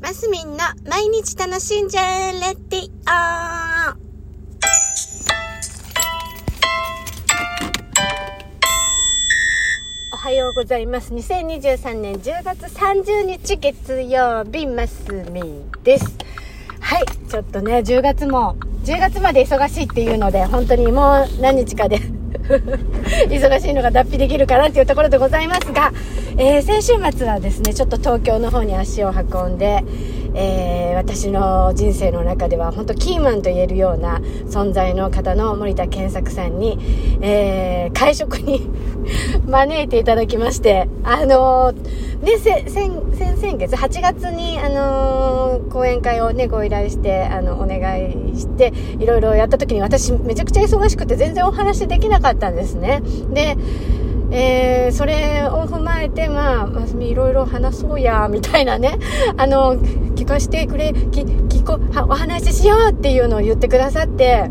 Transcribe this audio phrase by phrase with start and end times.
[0.00, 0.58] マスミンの
[0.88, 3.96] 毎日楽しんじゃえレディオ
[10.12, 11.14] おはようございます。
[11.14, 16.16] 2023年10月30日月曜日、マスミンです。
[16.80, 21.98] はい、ちょっとね、10月も、10月まで忙しいっていうので、本当にもう何日かで
[23.28, 25.92] 忙しいのが脱皮できるかなっていうところでございますが、
[26.38, 29.82] えー先週末はですね、ちょっと東京の方に足を運んで、
[30.34, 34.18] えー私の人生の中では本当キーマンと言えるような
[34.48, 36.78] 存在の方の森田健作さんに、
[37.22, 38.68] えー会食に
[39.48, 42.90] 招いていただきまして、あのーね、せ先
[43.38, 53.00] 先月、8月に、あのー講演会をね、ご依頼して、あの、お願いして、いろいろやった時に私めちゃくちゃ忙しくて全然お話できなかったんですね。
[53.32, 53.56] で、
[54.30, 58.98] えーそれを踏まえて、まあ、ますみいろいろ話そうや、みたいなね、
[59.36, 59.76] あの、
[60.14, 64.50] 聞かせてくれ、き聞こ、はお話ししようっていうのを言ってくださって、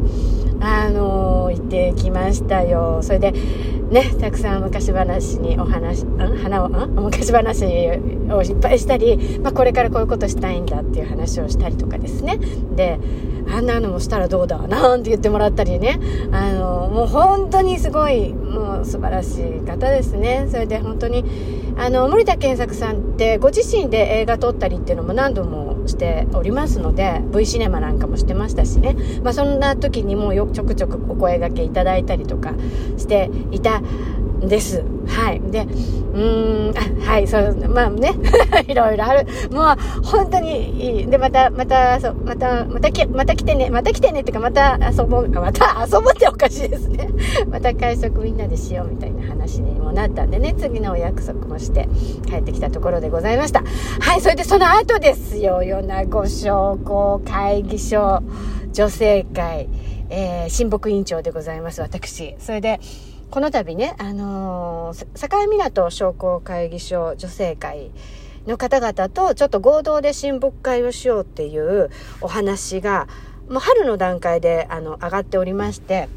[0.61, 2.99] あの行ってきましたよ。
[3.01, 3.33] それで、
[3.91, 6.17] ね、たくさん昔話にお話、ん？
[6.17, 6.89] 花を、ん？
[6.95, 7.69] 昔話を
[8.41, 12.39] いっぱいしたり、まあ、これからこういうことしたいんだっていう話をしたりとかですね。
[12.75, 12.99] で、
[13.49, 15.99] あんなのもしたらどうだなんて言ってもらったりね。
[16.31, 20.47] あの、もう本当にすごい、もう素晴らしい方ですね。
[20.49, 21.23] それで本当に、
[21.77, 28.95] あの、森田健作さんってご自身で映画撮ったりっていうのも何度もしておりますので、V シネマなんかもしてましたしね。
[29.23, 32.53] まあそんな時にもよちょくちょくお声掛けいただいたりとか
[32.97, 33.81] していた
[34.41, 34.83] です。
[35.07, 35.41] はい。
[35.51, 38.13] で、うーん、はい、そう、まあね、
[38.67, 39.27] いろいろある。
[39.51, 41.07] もう、本当にいい。
[41.07, 47.09] で、また、また、そう、また、また、また来てね、また来てねってか、また遊ぼうか、また遊ぼうっておかしいですね。
[47.49, 51.87] また会食みんなでしようみたいな話にもなったんでね、次のお約束もして
[52.27, 53.63] 帰ってきたところでございました。
[53.99, 58.21] はい、それでその後ですよ、米子商工会議所
[58.71, 59.69] 女性会、
[60.09, 62.35] えー、親睦委員長でございます、私。
[62.39, 62.79] それで、
[63.31, 67.91] この度ね、あのー、境港商工会議所女性会
[68.47, 71.89] の方々とちょっと合同で親睦会をしようっていう
[72.21, 73.07] お話が、
[73.49, 76.07] もう春の段階であの上がっておりまして、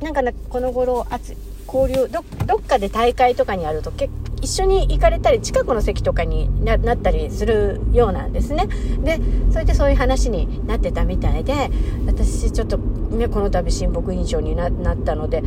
[0.00, 1.36] なんかね、この頃、あつ
[1.72, 2.20] 交流ど、
[2.56, 4.10] っかで大会とかにあるとけ
[4.42, 8.68] 一緒に行かれたり、近くの席とかにななったりするようなんですね。
[9.02, 9.20] で、
[9.52, 11.70] それでそういう話になってたみたいで、
[12.06, 15.42] 私ちょっとね、この度親睦委員長にななったので、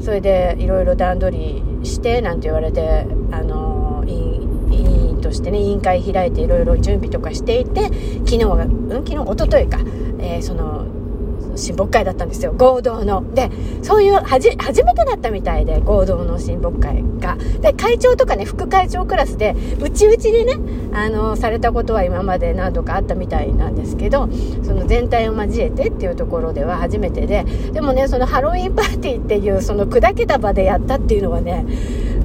[0.00, 4.76] それでいろいろ段取りして、なんて言われて、あの、委員委
[5.10, 7.84] 員としてね、委員会開いていろいろ準備とかしていて、
[8.26, 9.78] 昨日が、うん、昨日、一昨日か、
[10.18, 10.86] えーその、
[11.56, 12.52] 親睦会だったんですよ。
[12.52, 13.24] 合同の。
[13.34, 13.50] で
[13.82, 17.36] そういうはじ初めてだったみたいで合同の親睦会が。
[17.60, 20.58] で会長とかね副会長クラスでうちうちでね
[20.92, 24.28] あのされたことは今まで何度かあったみたいなんですけど
[24.62, 31.64] その全体を交えてっていうところでは初めてででもねそのハロウィンパーティーっていうその砕けた場でやったっていうのはね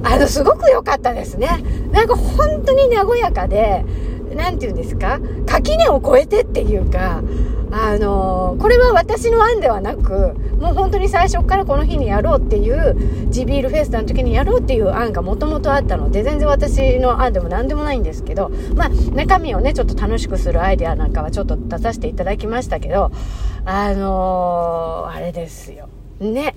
[0.02, 1.48] あのすごく良かったですね。
[1.92, 3.84] なんか本当に和やかで
[4.34, 5.20] なんて言うんですか？
[5.46, 7.22] 垣根を越えてっていうか
[7.72, 23.12] あのこれは私の案ではなく、もう本当に最初からこの日にやろうっていう、地ビールフェスタの時にやろうっていう案がもともとあったので、全然私の案でも何でもないんですけど、まあ、中身をね、ちょっと楽しくするアイデアなんかはちょっと出させていただきましたけど、
[23.64, 25.88] あのあれですよ。
[26.18, 26.56] ね。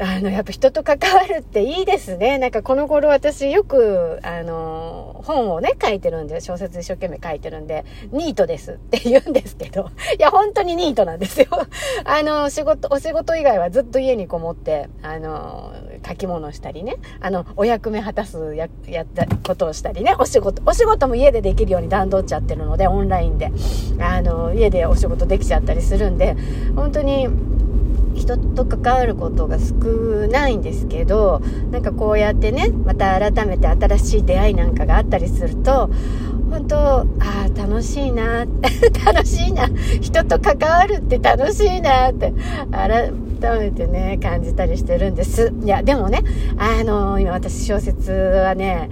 [0.00, 2.38] あの、やっぱ人と関わるっていいですね。
[2.38, 11.48] なんかこの頃私よく、あの、本をね、書いてるんで、小説一生懸命書いてるんで、ニートですって言うんですけど、 いや、本当にニートなんですよ。
[12.04, 15.74] あの、仕事、お仕事以外はずっと家にこもって、あの、
[16.08, 23.52] 書き物したりね、あの、お役目果たすや、やったことをしたりね、お仕事、お仕事も家でできるように段取っちゃってるので、オンラインで、
[24.00, 26.36] あの、家でお仕事できちゃったりするんで、
[26.74, 27.28] 本当に、
[28.14, 29.74] 人と関わることが少
[30.28, 31.40] ないんですけど
[31.70, 35.90] なんかこうやってねまた改めて新しい出会いなんかがあったりすると
[36.50, 38.44] 本当ああ楽しいな
[39.06, 39.68] 楽しいな
[40.00, 42.32] 人と関わるって楽しいなって
[42.72, 43.12] 改
[43.58, 45.52] めてね感じたりしてるんです。
[45.64, 46.22] いやでもね
[46.58, 48.90] あの今私小説はね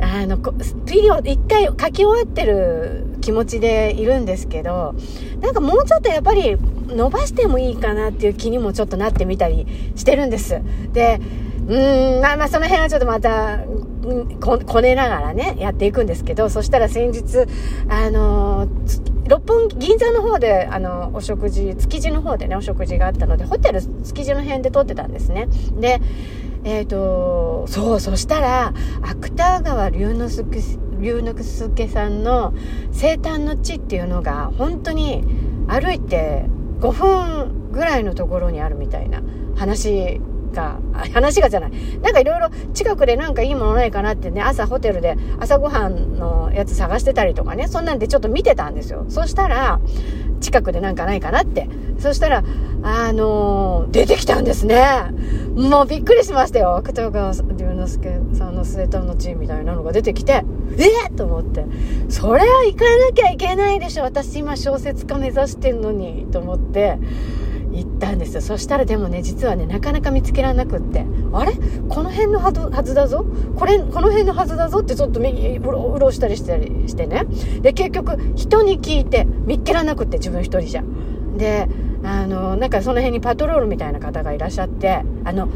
[0.00, 0.38] あの、
[0.86, 4.94] ピリオ一回書き終わってる気持ちでいるんですけど、
[5.40, 6.56] なんかもうちょっとやっぱり
[6.86, 9.66] 伸ばしてもいいかなっていう気にもちょっとなってみたり
[9.96, 10.60] してるんです。
[10.92, 11.20] で、
[11.68, 13.60] うん、まあまあその辺はちょっとまた、
[14.40, 17.46] ここねながらね、やっていくんですけど、そしたら先日、
[17.88, 18.68] あの
[19.26, 25.48] 六本木、銀座の方で、あの、お食事、築地の方でね、お食事があったので、ホテル築地の辺で撮ってたんですね。
[25.80, 26.02] で、
[26.64, 30.60] えっ、ー、と、そう、そしたら、芥川龍之介、
[31.00, 32.52] 龍之介さんの
[32.92, 35.24] 生誕の地っていうのが本当に
[35.66, 36.44] 歩いて
[36.80, 39.22] 5分ぐらいのところにあるみたいな
[39.56, 40.20] 話
[40.54, 40.78] が、
[41.12, 41.72] 話がじゃない。
[42.02, 49.04] なんかいろいろ近くでなんかいいものないかなってね、朝ホテルで朝ごはんのやつ探してたりとかね、そんなんでちょっと見てたんですよ。
[49.08, 49.80] そしたら、
[50.40, 51.68] 近くでなんかないかなって。
[51.98, 52.44] そしたら、
[52.82, 54.84] あのー、出てきたんですね。
[55.56, 56.76] もうびっくりしましたよ。
[56.76, 61.08] 芥川龍之介さんの末端の地みたいなのが出てきて、え？
[61.10, 61.64] ー、と思って。
[62.08, 64.04] それは行かなきゃいけないでしょ。
[64.04, 66.26] 私今小説家目指してんのに。
[66.30, 66.98] と思って。
[67.72, 68.40] 行ったんですよ。
[68.40, 71.04] そしたらでもね実はねなかなか見つけられなくって。
[71.32, 71.54] あれ？
[71.88, 73.26] この辺のはずだぞ？
[73.56, 74.78] これこの辺のはずだぞ？
[74.78, 77.24] ってちょっと右うろうろしたりしたりしてね。
[77.62, 80.84] で結局人に聞いて見っけらなくって自分一人じゃ。
[81.36, 81.68] で
[82.04, 85.02] あのなんかその辺にパトロールみたいな方がいらっしゃって。
[85.24, 85.48] あの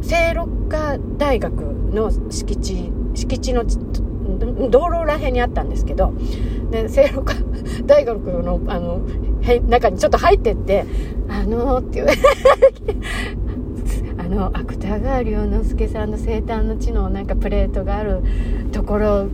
[0.00, 1.52] 聖六花大学
[1.92, 3.64] の敷地敷地の
[4.70, 6.12] 道路らへんにあったんですけど
[6.70, 7.32] で聖六
[7.86, 9.00] 大学のあの
[9.68, 10.84] 中にちょっと入ってって
[11.28, 12.22] 「あのー」って言われて
[14.18, 18.22] あの芥川龍之介さんの生誕の地のなんかプレートがある
[18.72, 19.26] ところ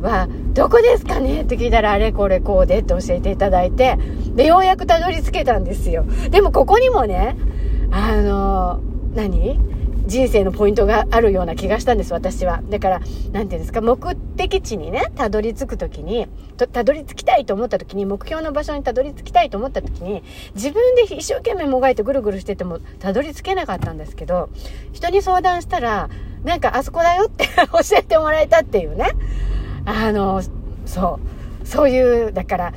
[0.00, 3.98] はどこですかねって聞いたらあれこれこうでって教えていただいて
[4.34, 6.04] でようやくたどり着けたんですよ。
[6.30, 7.36] でもここにもね
[7.90, 8.80] あの
[9.14, 9.58] 何？
[10.10, 12.60] 人生のポイントがあるような気がしたんです、私は。
[12.68, 16.26] だから、なんていうんですか、目的地にね、たどり着くときに、
[16.72, 20.24] たどり着きたいと思ったときに、目標の場所にたどり着きたいと思ったときに、
[20.56, 24.48] 自分で一生懸命もがいてぐるぐるしてても、たどり着けなかったんですけど、
[24.92, 26.10] 人に相談したら、
[26.42, 29.10] なんかあそこだよって 教えてもらえたっていうね。
[29.84, 30.42] あの、
[30.86, 31.20] そ
[31.62, 31.66] う。
[31.68, 32.72] そういう、だから、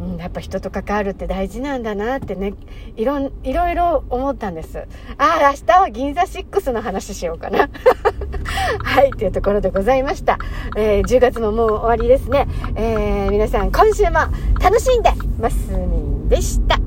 [0.00, 2.54] うん、やっぱ人と関わるって大事なんだなってね、
[2.96, 4.86] いろ、いろいろ思ったんです。
[5.18, 7.68] ああ、明日は銀座6の話しようかな。
[8.84, 10.38] はい、というところでございました。
[10.76, 12.46] えー、10月ももう終わりですね。
[12.76, 14.18] えー、皆さん今週も
[14.60, 16.78] 楽しんでますみんでした。